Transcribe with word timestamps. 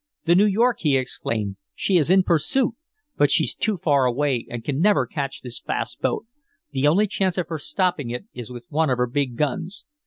"The 0.25 0.33
New 0.33 0.47
York!" 0.47 0.77
he 0.79 0.97
exclaimed. 0.97 1.57
"She 1.75 1.97
is 1.97 2.09
in 2.09 2.23
pursuit! 2.23 2.73
But 3.17 3.29
she's 3.29 3.53
too 3.53 3.77
far 3.77 4.05
away, 4.05 4.47
and 4.49 4.63
can 4.63 4.79
never 4.81 5.05
catch 5.05 5.41
this 5.43 5.59
fast 5.59 6.01
boat. 6.01 6.25
The 6.71 6.87
only 6.87 7.05
chance 7.05 7.37
of 7.37 7.49
her 7.49 7.59
stopping 7.59 8.09
it 8.09 8.25
is 8.33 8.49
with 8.49 8.65
one 8.69 8.89
of 8.89 8.97
her 8.97 9.05
big 9.05 9.35
guns." 9.37 9.85